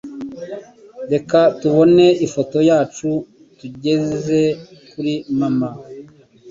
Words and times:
Reka 1.11 1.39
tubone 1.59 2.05
ifoto 2.25 2.57
yacu 2.69 3.09
togehter 3.57 4.49
kuri 4.89 5.13
mama. 5.39 5.69